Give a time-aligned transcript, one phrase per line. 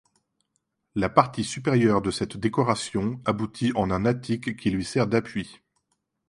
[0.95, 5.59] La partie supérieure de cette décoration aboutit en un attique qui lui sert d'appui.